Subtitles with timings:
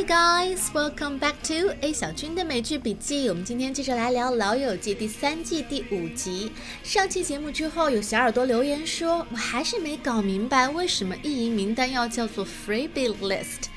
[0.00, 3.28] Hi guys, welcome back to A 小军的美剧笔记。
[3.28, 6.50] 我们今天接着来聊《老友记》第三季第五集。
[6.82, 13.68] 上期节目之后，有小耳朵留言说，我还是没搞明白为什么意淫名单要叫做 Freebie List。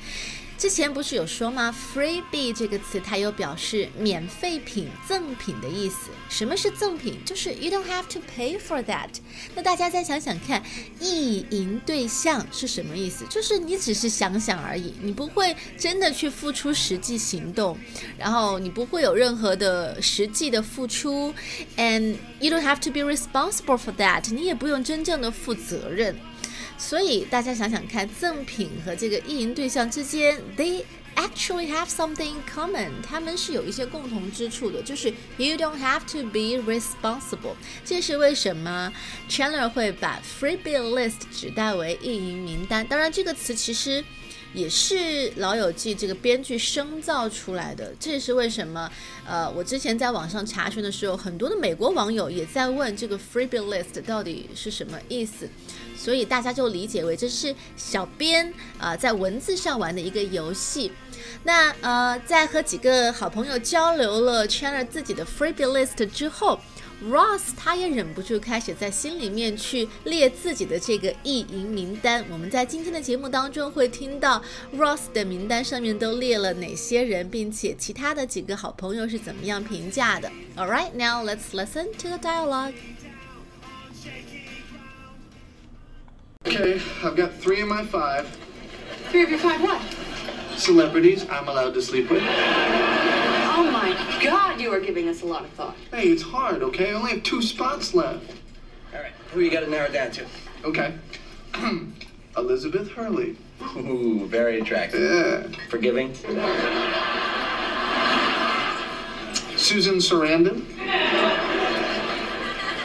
[0.56, 6.10] 之前不是有说吗？Freebie 这个词它有表示免费品、赠品的意思。
[6.28, 7.18] 什么是赠品？
[7.24, 9.08] 就是 you don't have to pay for that。
[9.54, 10.62] 那大家再想想看，
[11.00, 13.24] 意淫对象是什么意思？
[13.28, 17.76] 就是你只是想想而已，你不会真的去付出实际行动，
[18.16, 21.34] 然后你不会有任何的实际的付出
[21.76, 24.32] ，and you don't have to be responsible for that。
[24.32, 26.16] 你也不用真正的负责任。
[26.86, 30.84] 所以大家想想看，赠品和这个意淫对象之间，they
[31.16, 37.54] actually have something in common，他们是有一些共同之处的，就是 you don't have to be responsible。
[37.86, 38.92] 这是为什么
[39.30, 42.86] Chandler 会把 freebie list 指代为意淫名单？
[42.86, 44.04] 当然，这个词其实。
[44.54, 44.94] 也是
[45.36, 48.90] 《老友记》这个编剧生造出来的，这也是为什么。
[49.26, 55.48] 呃，我之前在网上查询的时候，很多的美国网友也在问这个 freebie list 到底是什么意思，
[55.96, 60.92] 所以大家就理解为这是小编啊在文字上玩的一个游戏。
[61.42, 66.58] 那呃，在和几个好朋友交流了 chanel 自己的 freebie list 之后。
[67.09, 72.25] Ross 他也忍不住开始在心里面去列自己的这个意淫名单。
[72.29, 74.43] 我们在今天的节目当中会听到
[74.75, 80.29] Ross 的名单上面都列了哪些人，并且其他的几个好朋友是怎么样评价的。
[80.57, 82.73] All right, now let's listen to the dialogue.
[86.45, 88.25] Okay, I've got three of my five.
[89.09, 89.79] Three of your five what?
[90.57, 92.23] Celebrities I'm allowed to sleep with.
[93.56, 95.76] Oh my God, you are giving us a lot of thought.
[95.92, 96.90] Hey, it's hard, okay?
[96.90, 98.28] I only have two spots left.
[98.92, 100.26] All right, who you got to narrow down to?
[100.64, 100.92] Okay.
[102.36, 103.36] Elizabeth Hurley.
[103.76, 105.00] Ooh, very attractive.
[105.00, 105.46] Yeah.
[105.70, 106.12] Forgiving.
[109.56, 110.66] Susan Sarandon.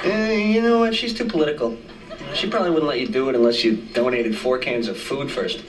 [0.04, 0.94] Eh, you know what?
[0.94, 1.76] She's too political.
[2.36, 5.64] She probably wouldn't let you do it unless you donated four cans of food first.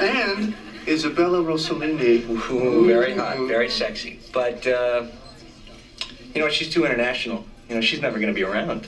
[0.00, 0.54] And
[0.87, 2.27] Isabella Rossellini.
[2.29, 4.19] Ooh, very hot, very sexy.
[4.31, 5.05] But, uh,
[6.33, 7.45] you know, she's too international.
[7.69, 8.87] You know, she's never going to be around.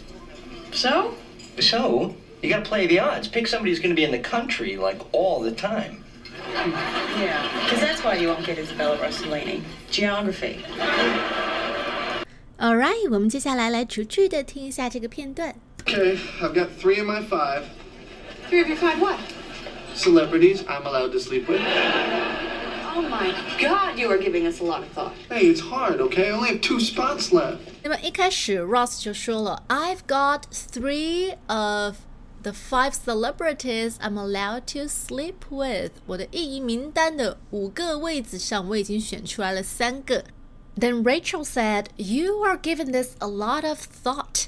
[0.72, 1.16] So?
[1.60, 3.28] So, you got to play the odds.
[3.28, 6.04] Pick somebody who's going to be in the country, like, all the time.
[6.54, 9.62] Yeah, because that's why you won't get Isabella Rossellini.
[9.90, 10.64] Geography.
[12.60, 15.56] All right，我们接下来来逐句的听一下这个片段。
[15.86, 17.64] Okay, I've got three of my five.
[18.50, 19.20] Three of your five what?
[19.96, 21.62] Celebrities I'm allowed to sleep with.
[22.98, 25.14] Oh my God, you are giving us a lot of thought.
[25.30, 26.30] Hey, it's hard, okay?
[26.30, 27.58] I only have two spots left.
[27.84, 31.96] 那么一开始，Ross 就说了，I've got three of
[32.44, 35.92] the five celebrities I'm allowed to sleep with。
[36.06, 40.24] 我的意淫名单的五个位子上，我已经选出来了三个。
[40.78, 44.48] Then Rachel said, "You are giving this a lot of thought."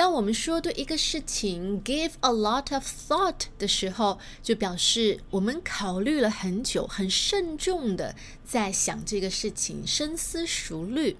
[0.00, 11.18] 当我们说对一个事情 give a lot of thought 的时候，就表示我们考虑了很久，很慎重的在想这个事情，深思熟虑。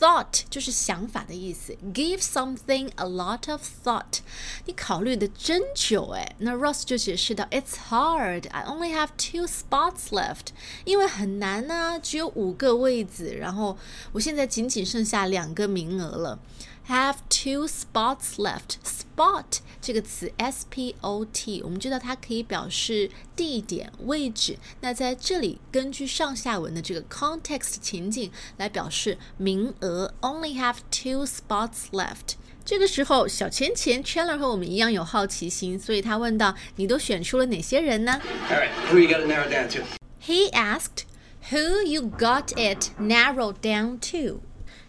[0.00, 4.20] Thought 就是想法的意思，give something a lot of thought，
[4.64, 6.36] 你考虑的真久哎。
[6.38, 10.54] 那 Ross 就解释到，It's hard, I only have two spots left，
[10.86, 13.76] 因为很难呢、只有五个位子，然后
[14.12, 16.38] 我现在仅仅剩下两个名额了。
[16.87, 18.75] Have two spots left.
[18.83, 19.45] Spot
[19.81, 24.57] 这个词，S P O T，我们知道它可以表示地点、位置。
[24.81, 32.35] 那在这里，根据上下文的这个 context 情境来表示名额，only have two spots left。
[32.65, 39.83] 这个时候，小钱钱 Chandler 和我们一样有好奇心，所以他问到：“你都选出了哪些人呢 All right, who you got to narrow down to?
[40.21, 41.05] ？”He asked,
[41.49, 44.41] "Who you got it narrowed down to?"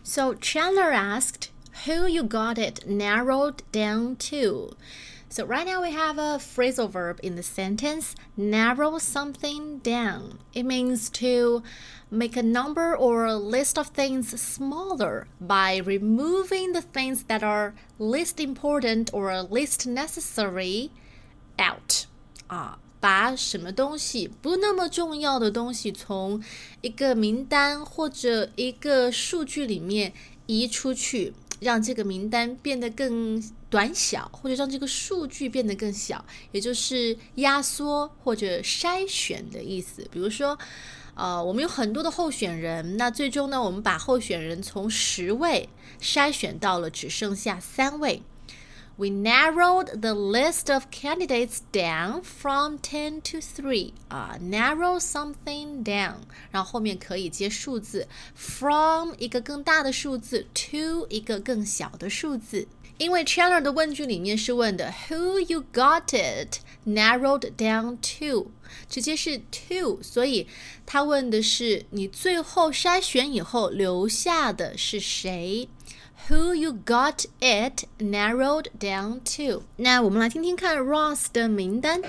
[0.04, 1.48] So Chandler asked,
[1.86, 4.76] "Who you got it narrowed down to?"
[5.28, 10.38] So right now we have a phrasal verb in the sentence narrow something down.
[10.52, 11.62] It means to
[12.10, 17.72] make a number or a list of things smaller by removing the things that are
[17.98, 20.90] least important or least necessary
[21.58, 22.06] out.
[22.48, 26.42] 啊，把什么东西不那么重要的东西从
[26.82, 30.12] 一个名单或者一个数据里面
[30.46, 40.07] 移出去， 让这个名单变得更短小，或者让这个数据变得更小，也就是压缩或者筛选的意思。
[40.11, 40.57] 比如说，
[41.15, 45.67] 呃，我们有很多的候选人，那最终呢，我们把候选人从十位
[45.99, 48.21] 筛选到了只剩下三位。
[48.96, 56.16] We narrowed the list of candidates down from ten to three 啊，narrow something down，
[56.50, 62.68] 然后后面可以接数字，from 一个更大的数字，to 一个更小的数字。
[62.98, 68.52] 因为 Chandler 的问句里面是问的 Who you got it narrowed down to，
[68.88, 70.46] 直接是 to，所以
[70.86, 75.68] 他问的是你最后筛选以后留下的是谁。
[76.28, 79.64] Who you got it narrowed down to？
[79.76, 82.00] 那我们来听听看 Ross 的名单。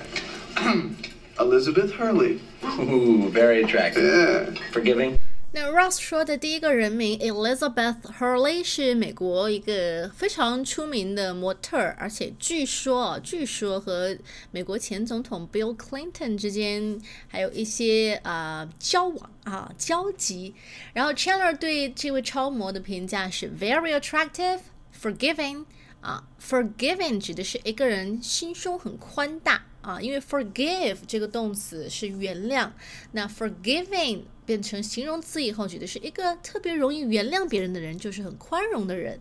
[1.37, 2.39] Elizabeth Hurley.
[2.63, 4.03] Ooh, very attractive.
[4.03, 4.53] Yeah.
[4.71, 5.17] Forgiving.
[5.50, 14.14] 那 Ross 说的第一个人名 Elizabeth Hurley 是美国一个非常出名的模特儿，而且据说啊据说和
[14.50, 20.54] 美国前总统 Bill Clinton 之间还有一些啊、交往啊交集。
[20.92, 24.60] 然后 Chandler 对这位超模的评价是 very attractive,
[25.00, 25.64] forgiving。
[26.00, 32.70] 啊，forgiving 指的是一个人心胸很宽大啊，因为 forgive 这个动词是原谅，
[33.12, 39.18] 那 forgiving 变成形容词以后，指的是一个特别容易原谅别人的人，就是很宽容的人。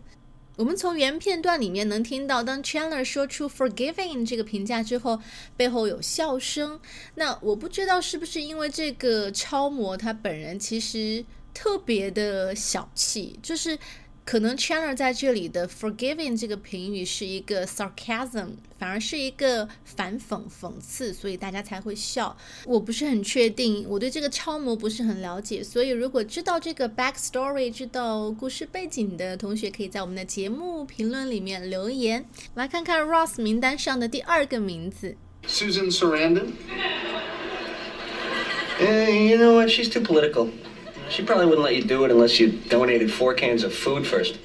[0.56, 5.18] 我们从原片段里面能听到，当 Chandler 说出 forgiving 这个评价之后，
[5.56, 6.78] 背后有笑声。
[7.14, 11.24] 那我不知道是不是因为这个超模他本人其实
[11.54, 13.78] 特别的小气，就是。
[14.28, 18.48] 可能 Chandler 在这里的 forgiving 这个评语是一个 sarcasm，
[18.78, 22.36] 反而是一个反讽讽刺，所以大家才会笑。
[22.66, 32.26] 我不是很确定，我对这个超模不是很了解，所以如果知道这个 backstory，知道故事背景的同学，可以在我们的节目评论里面留言。
[32.54, 35.16] 来看看 Ross 名单上的第二个名字
[35.46, 36.48] Susan Sarandon.
[38.78, 39.70] You know what?
[39.70, 40.50] She's too political.
[41.09, 44.35] She probably wouldn't let you do it unless you donated four cans of food first.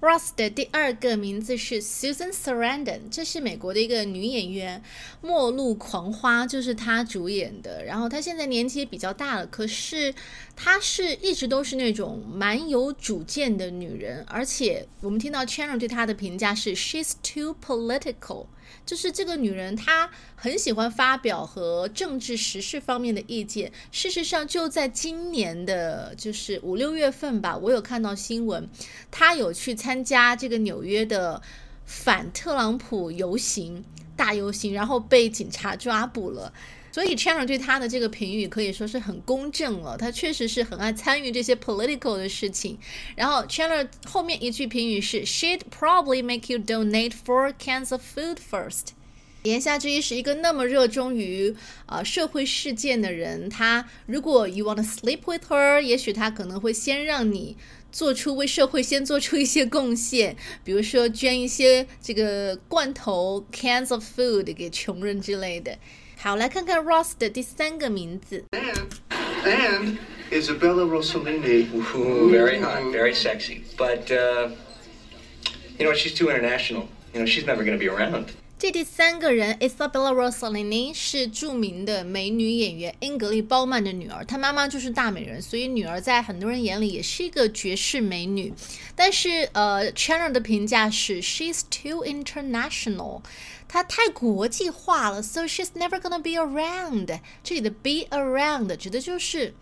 [0.00, 4.82] Ross 的第二个名字是 Susan Sarandon，这是美国的一个女演员，《
[5.26, 7.84] 末路狂花》就是她主演的。
[7.84, 10.14] 然后她现在年纪也比较大了，可是
[10.56, 14.24] 她是一直都是那种蛮有主见的女人。
[14.26, 18.46] 而且我们听到 Chandler 对她的评价是 She's too political，
[18.85, 23.71] 就是这个女人她很喜欢发表和政治时事方面的意见。
[23.91, 28.69] 事实上，就在今年的就是五六月份吧，我有看到新闻，
[29.09, 31.41] 她有去参加这个纽约的
[31.85, 33.83] 反特朗普游行
[34.15, 36.53] 大游行，然后被警察抓捕了。
[36.95, 42.77] 所以 Chandler 对他的这个评语可以说是很公正了，他确实是很爱参与这些 political 的事情。
[43.17, 48.93] 然后 Chandler 后面一句评语是 She'd probably make you donate four cans of food first。
[49.43, 51.53] 言下之意是一个那么热衷于
[51.87, 57.57] 呃社会事件的人，他如果 you wanna sleep with her，也许他可能会先让你
[57.91, 65.77] 做出为社会先做出一些贡献，比如说捐一些这个罐头 cans of food 给穷人之类的。
[66.24, 68.90] 好，来看看 Ross 的第三个名字 And,
[69.44, 69.98] and
[70.30, 71.66] Isabella Rossellini.
[71.74, 73.62] Ooh, very hot, very sexy.
[73.76, 74.50] But, uh,
[75.78, 75.96] you know what?
[75.96, 76.88] She's too international.
[77.14, 78.32] You know, she's never going to be around.
[78.65, 88.51] 这第三个人 Isabella Rossellini 是著名的美女演员英格丽·褒曼的女儿，她妈妈就是大美人，所以女儿在很多人眼里也是一个绝世美女。
[88.95, 93.21] 但是呃，Chandler 的评价是 She's too international，
[93.67, 97.19] 她太国际化了，so she's never gonna be around。
[97.43, 99.53] 这里的 be around 指的就是。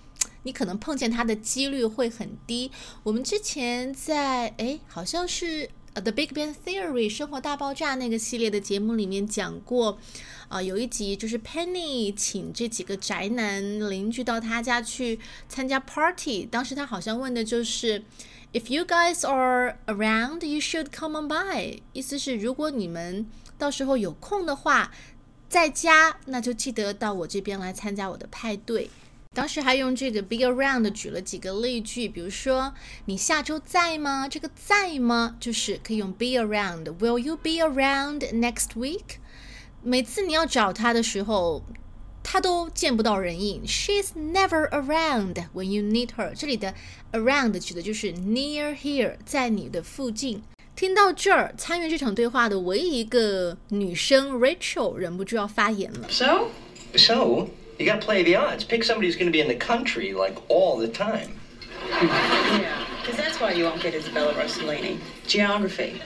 [0.45, 2.69] 你可能碰见她的几率会很低。
[3.03, 5.69] 我们之前在哎，好像是
[6.01, 9.97] 《The Big Bang Theory》生活大爆炸那个系列的节目里面讲过，
[10.47, 18.03] 啊、有一集就是 Penny 请这几个宅男邻居到他家去参加 party，当时他好像问的就是。
[18.53, 21.79] If you guys are around, you should come on by。
[21.91, 23.25] 意思是，如果你们
[23.57, 24.91] 到时候有空的话，
[25.49, 28.91] 在家，那就记得到我这边来参加我的派对。
[29.33, 32.73] 当时还用这个 be around 举了几个例句，比如说
[33.05, 34.27] 你下周在吗？
[34.29, 36.83] 这个在吗，就是可以用 be around。
[36.99, 39.17] Will you be around next week？
[39.81, 41.63] 每次你要找他的时候，
[42.21, 43.63] 他都见不到人影。
[43.65, 46.33] She's never around when you need her。
[46.35, 46.75] 这里的
[47.11, 50.43] around 指的就是 near here，在你的附近。
[50.75, 56.07] 听到这儿，参与这场对话的唯一一个女生 Rachel 忍不住要发言了。
[56.09, 56.49] So?
[56.95, 57.47] So,
[57.78, 58.64] you got to play the odds.
[58.64, 61.38] Pick somebody who's going to be in the country like all the time.
[61.90, 64.98] Yeah, because that's why you won't get Isabella Rossellini.
[65.26, 66.00] Geography.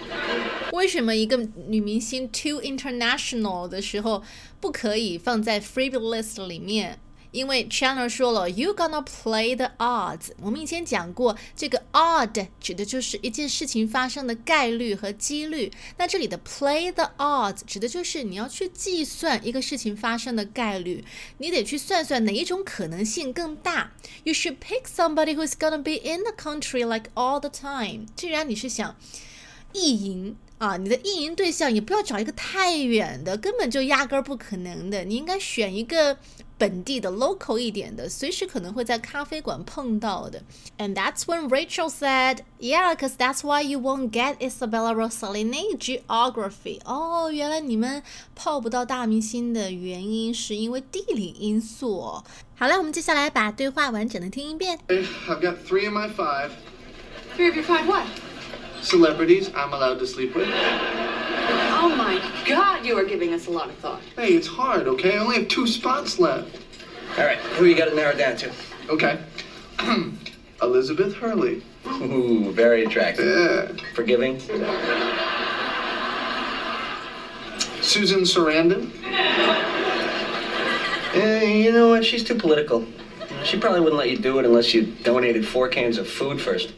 [0.73, 1.37] 为什么一个
[1.69, 4.23] 女明星 too international 的时候
[4.61, 6.99] 不可以放在 freebie list 里面？
[7.38, 10.32] 因为 Chandler 说了，You gonna play the odds。
[10.42, 15.72] 我们以前讲过，这个 odd 指的就是一件事情发生的概率和几率。
[15.98, 21.06] 那这里的 play the odds 指的就是你要去计算一个事情发生的概率，
[21.38, 23.92] 你得去算算哪一种可能性更大。
[24.24, 28.08] You should pick somebody who's gonna be in the country like all the time。
[28.16, 28.96] 既然你是想
[29.74, 30.36] 意淫。
[30.58, 35.04] 啊，你的意淫对象也不要找一个太远的，根本就压根儿不可能的。
[35.04, 36.18] 你应该选一个
[36.59, 40.43] 本地的 local 一点的，随时可能会在咖啡馆碰到的。
[40.79, 48.03] And that's when Rachel said, "Yeah, because that's why you won't get Isabella Rossellini geography." 哦，原来你们
[48.37, 52.23] 泡不到大明星的原因是因为地理因素。
[52.57, 54.79] 好了，我们接下来把对话完整的听一遍。
[54.89, 56.51] I've got three of my five
[57.37, 58.07] Three of your five what?
[58.83, 60.49] celebrities I'm allowed to sleep with.
[61.80, 64.02] Oh my God, you are giving us a lot of thought.
[64.16, 65.16] Hey, it's hard, okay?
[65.16, 66.58] I only have two spots left.
[67.18, 68.52] All right, who you got to narrow down to?
[68.90, 69.20] Okay.
[70.62, 71.64] Elizabeth Hurley.
[71.86, 73.26] Ooh, very attractive.
[73.26, 73.86] Yeah.
[73.94, 74.40] Forgiving.
[77.82, 78.92] Susan Sarandon.
[81.14, 82.04] Eh, you know what?
[82.04, 82.86] She's too political.
[83.44, 86.74] She probably wouldn't let you do it unless you donated four cans of food first.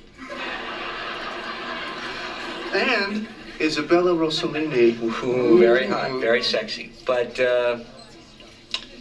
[2.73, 3.27] And
[3.69, 4.99] Isabella Rossellini.
[4.99, 6.91] Ooh, very hot, very sexy.
[7.05, 7.77] But, uh,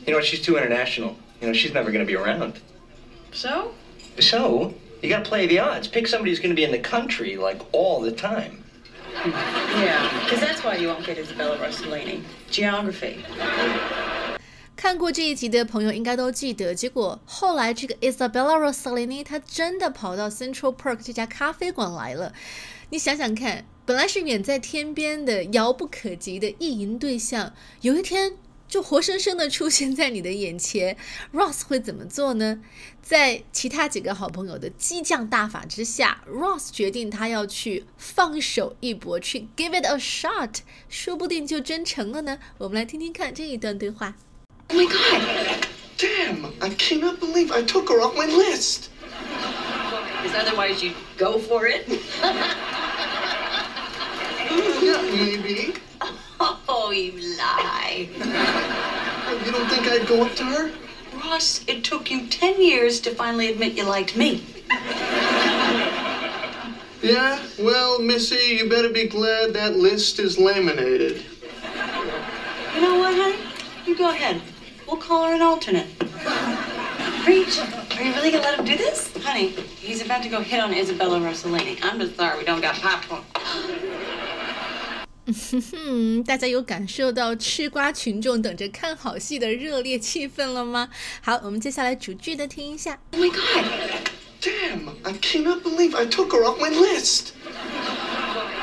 [0.04, 0.26] you know what?
[0.26, 1.16] She's too international.
[1.40, 2.60] You know, she's never going to be around.
[3.32, 3.72] So?
[4.20, 5.88] So, you got to play the odds.
[5.88, 8.62] Pick somebody who's going to be in the country, like, all the time.
[9.25, 12.22] Yeah, because that's why you won't get Isabella Rossellini.
[12.50, 13.25] Geography.
[14.78, 22.32] 看过这一集的朋友应该都记得，结果后来这个 Isabella Rossellini 她真的跑到 Central Park 这家咖啡馆来了。
[22.90, 28.35] 你想想看，本来是远在天边的、遥不可及的意淫对象，有一天
[28.68, 30.97] 就活生生的出现在你的眼前。
[31.32, 32.61] Ross 会怎么做呢？
[33.02, 42.38] 在其他几个好朋友的激将大法之下，Ross 决定他要去放手一搏，去 give it a shot，说不定就真成了呢。
[42.58, 44.14] 我们来听听看这一段对话。
[44.70, 45.66] Oh my God.
[45.96, 48.90] Damn, I cannot believe I took her off my list.
[50.22, 51.88] Because otherwise you'd go for it.
[54.80, 55.75] Yeah, maybe.
[56.40, 58.08] Oh, you lie.
[58.20, 60.70] Oh, you don't think I'd go up to her?
[61.14, 64.44] Ross, it took you 10 years to finally admit you liked me.
[67.02, 67.42] Yeah?
[67.58, 71.25] Well, Missy, you better be glad that list is laminated.
[72.75, 73.38] You know what, honey?
[73.87, 74.40] You go ahead.
[74.88, 75.88] We'll call her an alternate.
[77.23, 77.59] Preach.
[77.97, 79.12] Are you really gonna let him do this?
[79.23, 81.77] Honey, he's about to go hit on Isabella Rossellini.
[81.81, 83.23] I'm just sorry we don't got popcorn.
[85.73, 90.89] 嗯，大家有感受到吃瓜群众等着看好戏的热烈气氛了吗？
[91.21, 93.00] 好，我们接下来逐句的听一下。
[93.13, 93.63] Oh my God.
[94.41, 97.31] Damn, I cannot believe I took her off my list.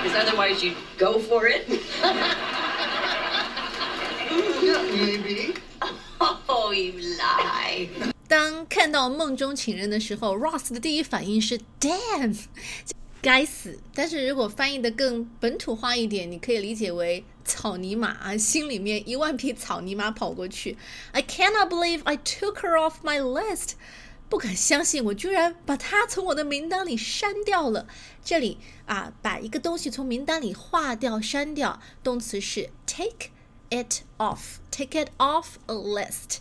[0.02, 1.66] Because otherwise you'd go for it.
[4.62, 5.54] Yeah, maybe.
[6.64, 7.88] Oh, you lie.
[8.28, 12.36] 当看到梦中情人的时候，Ross 的第一反应是 “damn”，
[13.20, 13.78] 该死。
[13.94, 20.76] 但是如果翻译的更本土化一点，你可以理解为草泥马啊，心里面一万匹草泥马跑过去。
[21.12, 23.72] I cannot believe I took her off my list。
[24.28, 27.88] 不敢相信，我居然把她从我的名单里删掉了。
[28.24, 33.30] 这里啊，把一个东西从名单里划掉、删掉，动词是 take
[33.70, 36.38] it off，take it off a list。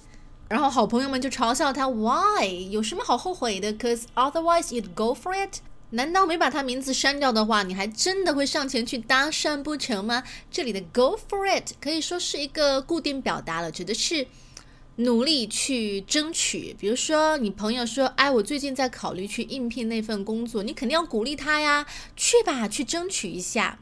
[0.54, 2.70] 然后好朋友们就嘲笑他，Why？
[2.70, 5.56] 有什么好后悔的？Cause otherwise you'd go for it。
[5.90, 10.23] 难道没把他名字删掉的话，你还真的会上前去搭讪不成吗？
[10.52, 14.28] 这里的 go for it 可以说是一个固定表达了，指的是
[14.94, 16.76] 努力去争取。
[16.78, 21.84] 比如说，你朋友说：“哎，我最近在考虑去应聘那份工作。”你肯定要鼓励他呀，
[22.14, 23.80] 去吧，去争取一下。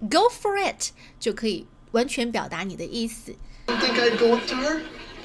[0.00, 3.34] Go for it 就可以完全表达你的意思。
[3.66, 4.80] Think I'd go up to her?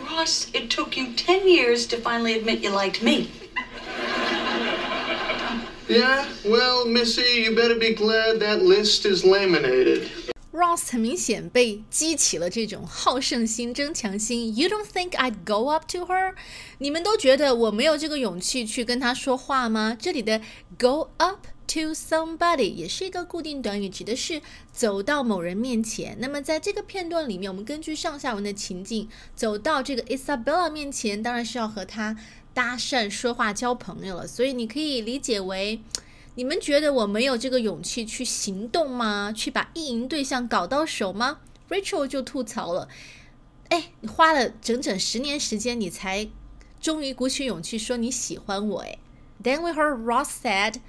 [0.08, 3.30] Ross, it took you 10 years to finally admit you liked me.
[5.88, 6.26] Yeah?
[6.44, 10.08] Well, Missy, you better be glad that list is laminated.
[10.52, 14.54] Ross 很明显被激起了这种好胜心、争强心。
[14.56, 16.34] You don't think I'd go up to her？
[16.78, 19.96] 你们都觉得我没有这个勇气去跟她说话吗？
[19.98, 20.40] 这里的
[20.76, 24.41] go up to somebody 也是一个固定短语，指的是
[24.71, 26.17] 走到某人面前。
[26.19, 32.17] 那么在这个片段里面，我们根据上下文的情境，走到这个 Isabella 面前，当然是要和她
[32.53, 34.27] 搭讪、说话、交朋友了。
[34.27, 35.81] 所以你可以理解为。
[36.37, 39.31] 你们觉得我没有这个勇气去行动吗？
[39.33, 42.89] 去把意淫对象搞到手吗？Rachel 就吐槽了
[43.69, 46.27] ：“哎，你花了整整十年时间，你才
[46.81, 48.99] 终于鼓起勇气说你喜欢我诶。
[49.41, 50.81] Then we heard Ross said.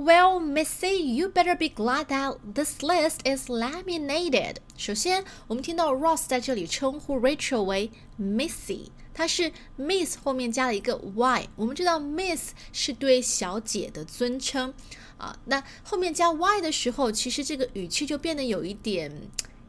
[0.00, 4.58] Well, Missy, you better be glad that this list is laminated.
[4.76, 11.48] 首先，我们听到 Ross 在这里称呼 Rachel 为 Missy，它是 Miss 后面加了一个 Y。
[11.56, 14.72] 我们知道 Miss 是对小姐的尊称
[15.16, 19.12] 啊，那后面加 Y 的时候，其实这个语气就变得有一点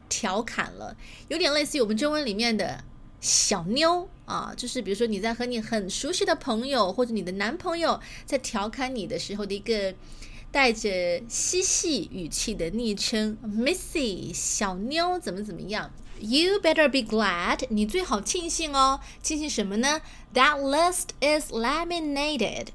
[0.08, 0.96] 调侃了，
[1.26, 2.84] 有点类似于我们中文里面的
[3.20, 9.94] 小妞啊，就是比如说你在和你很熟悉的朋友或者你的男朋友在调侃你的时候的一个。
[10.52, 20.02] 带着嬉戏语气的昵称，Missy 小妞怎么怎么样？You better be glad，你最好庆幸哦，庆幸什么呢
[20.34, 22.70] ？That list is laminated。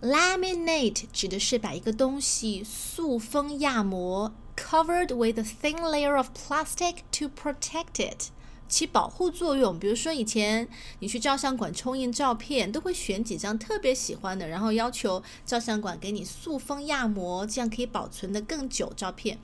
[0.00, 8.30] Laminate 指的是把一个东西塑封压膜，covered with a thin layer of plastic to protect it。
[8.68, 10.68] 起保护作用，比如说以前
[11.00, 18.92] 你去照相馆冲印照片，都会选几张特别喜欢的，然后要求照相馆给你塑封压膜，这样可以保存的更久。
[18.96, 19.38] 照片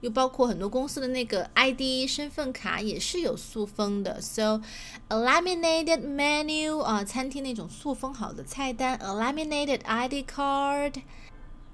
[0.00, 4.60] 又包括很多公司的那个 ID 身份卡也是有塑封的，so
[5.08, 10.94] a laminated menu 啊，餐厅那种塑封好的菜单，a laminated ID card。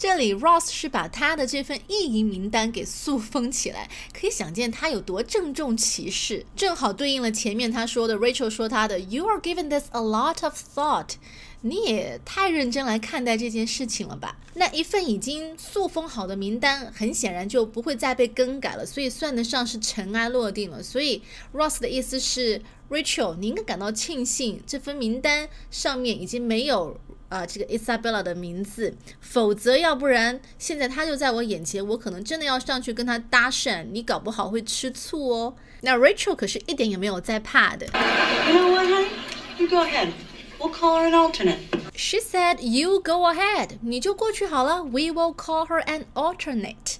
[0.03, 11.11] 这里 Ross 是把他的这份意淫名单给塑封起来，可以想见他有多郑重其事，正好对应了前面他说的 Rachel 说他的 You are giving this a lot of thought，
[11.61, 14.37] 你也太认真来看待这件事情了吧？
[14.55, 20.83] 那一份已经塑封好的名单，很显然就不会再被更改了，所以算得上是尘埃落定了。
[20.83, 21.23] 所以
[21.55, 26.99] Ross 的意思是 Rachel，你应该感到庆幸，这份名单上面已经没有。
[27.33, 35.55] 啊，这个 Isabella 的名字，否则要不然现在他就在我眼前，我可能真的要上去跟他搭讪，你搞不好会吃醋哦。
[35.81, 37.87] 那 Rachel 可是一点也没有在怕的。
[37.87, 39.09] You know what, honey?
[39.57, 40.11] You go ahead.
[40.59, 41.57] We'll call her an alternate.
[41.95, 44.83] She said, "You go ahead." 你就过去好了。
[44.83, 46.97] We will call her an alternate.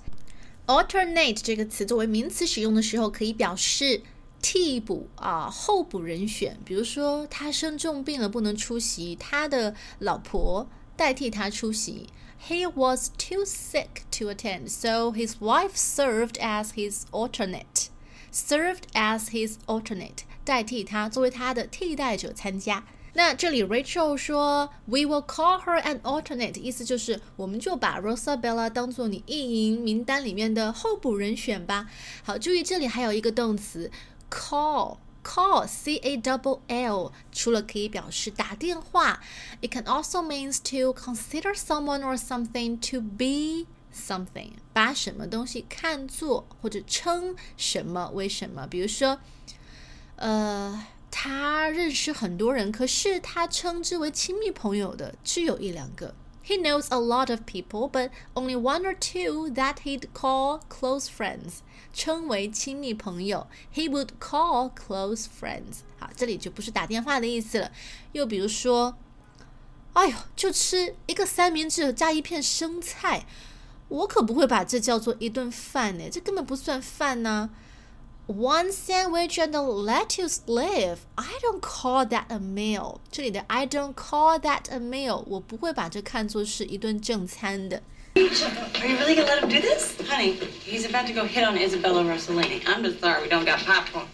[0.67, 4.01] Alternate 这个词作为名词使用的时候，可以表示。
[4.43, 12.09] 替补啊，候补人选，比如说他生重病了不能出席，他的老婆代替他出席。
[12.49, 17.87] He was too sick to attend, so his wife served as his alternate.
[18.33, 22.85] Served as his alternate，代替他作为他的替代者参加。
[23.15, 31.91] 那这里 Rachel 说，We will call her an alternate，意思就是我们就把 Rosabella 当做你意淫名单里面的候补人选吧。
[32.25, 33.91] 好，注意这里还有一个动词。
[34.33, 39.21] Call call c a double l 除了可以表示打电话
[39.61, 48.67] ，it can also means to consider someone or something to be something，把什么东西看作或者称什么为什么。
[48.67, 49.21] 比如说，
[50.17, 56.15] 呃，他认识很多人，可是他称之为亲密朋友的只有一两个。
[56.45, 61.61] He knows a lot of people, but only one or two that he'd call close friends.
[61.95, 65.81] 称为亲密朋友，He would call close friends。
[65.99, 67.71] 好，这里就不是打电话的意思了。
[68.13, 68.97] 又比如说，
[69.93, 73.27] 哎呦，就吃一个三明治加一片生菜，
[73.89, 77.51] 我可不会把这叫做一顿饭呢，这根本不算饭呢。
[78.28, 81.06] One sandwich and a lettuce leaf.
[81.16, 83.00] I don't call that a meal.
[83.10, 87.82] 这里的 I don't call that a meal，我不会把这看作是一顿正餐的。
[88.16, 88.24] Are
[88.88, 89.96] you really gonna let him do this?
[90.10, 92.62] Honey, he's about to go hit on Isabella Rossellini.
[92.66, 94.08] I'm just sorry we don't got popcorn.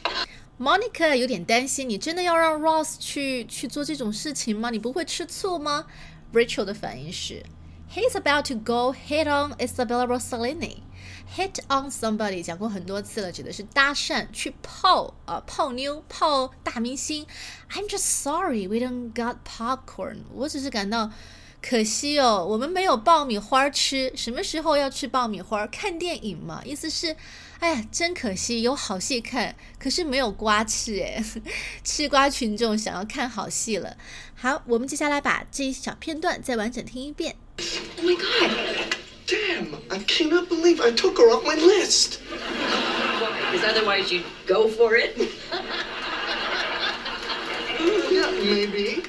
[0.60, 4.70] Monica 有点担心，你真的要让 Ross 去去做这种事情吗？
[4.70, 5.86] 你不会吃醋吗？
[6.32, 7.44] Rachel 的反应是，
[7.92, 10.84] He's about to go hit on Isabella Rossellini。
[11.37, 17.27] Hit on somebody 讲过很多次了，指的是搭讪、去泡啊、泡妞、泡大明星。
[17.71, 20.19] I'm just sorry we don't got popcorn。
[20.33, 21.13] 我只是感到
[21.61, 24.13] 可惜哦，我们没有爆米花吃。
[24.17, 25.67] 什么时候要吃爆米花？
[25.67, 26.63] 看电影嘛。
[26.65, 27.15] 意思是，
[27.59, 31.23] 哎呀，真可惜，有好戏看，可是没有瓜吃哎。
[31.85, 33.97] 吃瓜群众想要看好戏了。
[34.35, 37.37] 好，我们接下来把这一小片段再完整听一遍。
[37.97, 39.08] Oh my god!
[39.29, 42.23] Damn, I cannot believe I took her off my list.
[42.31, 45.19] Because otherwise you'd go for it.
[48.11, 49.03] Yeah, maybe.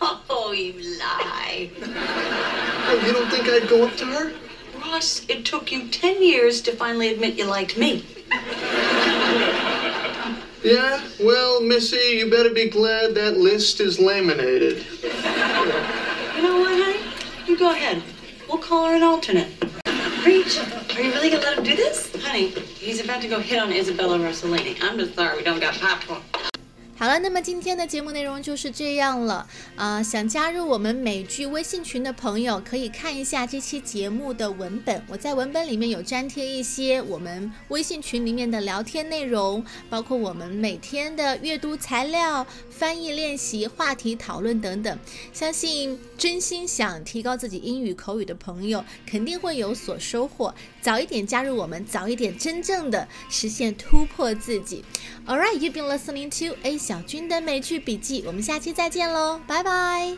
[0.00, 1.70] Oh, you lie.
[1.82, 4.32] Oh, you don't think I'd go up to her?
[4.80, 8.06] Ross, it took you 10 years to finally admit you liked me.
[10.64, 11.06] Yeah?
[11.20, 14.86] Well, Missy, you better be glad that list is laminated.
[15.02, 16.98] You know what, honey?
[17.46, 18.02] You go ahead.
[18.50, 19.46] We'll call her an alternate.
[20.26, 22.10] Reach, are you really gonna let him do this?
[22.24, 24.76] Honey, he's about to go hit on Isabella Rossellini.
[24.82, 26.20] I'm just sorry we don't got popcorn.
[27.00, 29.48] 好了，那么今天的节目内容就是这样了。
[29.74, 35.02] 啊，想加入我们美剧微信群的朋友，可以看一下这期节目的文本。
[35.08, 44.98] 我在文本里面有粘贴一些我们微信群里面的聊天内容，包括我们每天的阅读材料、翻译练习、话题讨论等等。
[45.32, 50.54] 相信真心想提高自己英语口语的朋友，肯定会有所收获。
[50.82, 54.84] 早一点加入我们，早一点真正的实现突破自己。
[55.26, 60.16] All right, you've been listening to A 小军的美剧笔记，我们下期再见喽，拜拜。